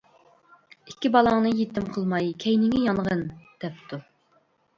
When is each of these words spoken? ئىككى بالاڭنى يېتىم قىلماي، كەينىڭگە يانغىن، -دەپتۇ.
ئىككى 0.91 1.11
بالاڭنى 1.15 1.51
يېتىم 1.59 1.91
قىلماي، 1.99 2.31
كەينىڭگە 2.45 2.81
يانغىن، 2.87 3.23
-دەپتۇ. 3.67 4.03